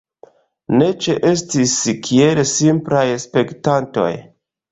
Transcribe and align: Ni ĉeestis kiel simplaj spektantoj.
Ni 0.77 0.85
ĉeestis 1.07 1.75
kiel 2.09 2.41
simplaj 2.53 3.05
spektantoj. 3.27 4.09